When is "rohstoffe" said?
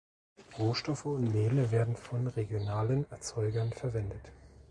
0.57-1.05